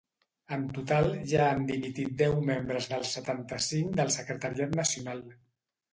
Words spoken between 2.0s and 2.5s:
deu